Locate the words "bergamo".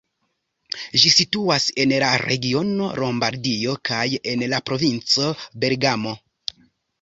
5.67-6.17